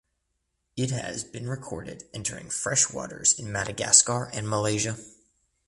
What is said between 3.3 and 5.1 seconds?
in Madagascar and Malaysia.